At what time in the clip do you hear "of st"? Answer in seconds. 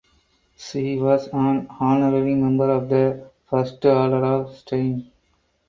4.25-5.05